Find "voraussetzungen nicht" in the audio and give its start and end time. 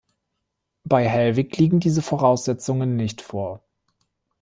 2.01-3.21